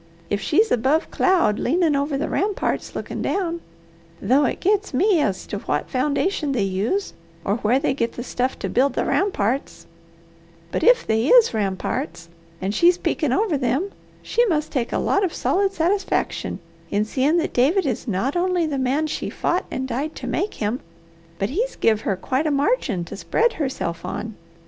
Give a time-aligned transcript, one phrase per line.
[0.31, 3.61] If she's above cloud leanin' over the ramparts lookin' down
[4.19, 7.13] though it gets me as to what foundation they use
[7.45, 9.85] or where they get the stuff to build the ramparts
[10.71, 12.29] but if they is ramparts,
[12.59, 13.91] and she's peekin' over them,
[14.23, 16.57] she must take a lot of solid satisfaction
[16.89, 20.55] in seeing that David is not only the man she fought and died to make
[20.55, 20.79] him,
[21.37, 24.33] but he's give her quite a margin to spread herself on.